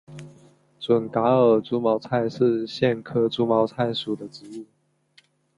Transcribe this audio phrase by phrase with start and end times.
[0.79, 4.65] 准噶尔猪毛菜是苋科猪毛菜属的植物。